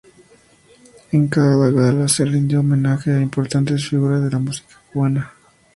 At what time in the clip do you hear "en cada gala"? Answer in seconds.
1.11-2.07